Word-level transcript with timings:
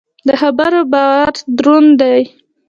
د 0.27 0.29
خبرو 0.41 0.81
بار 0.93 1.29
دروند 1.57 1.91
دی. 2.01 2.21